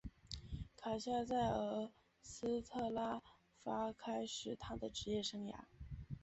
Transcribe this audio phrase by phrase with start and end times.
[0.75, 1.91] 卡夏在俄
[2.23, 3.21] 斯特拉
[3.63, 5.55] 发开始他的职业生涯。